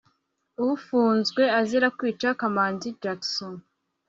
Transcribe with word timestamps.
ufunzwe 0.69 1.43
azira 1.59 1.87
kwica 1.97 2.29
kamanzi 2.39 2.87
jackson 3.01 3.53